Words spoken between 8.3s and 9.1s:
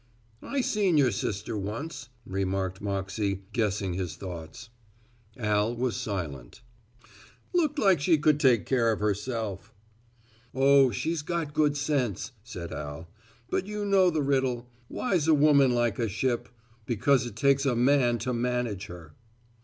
take care of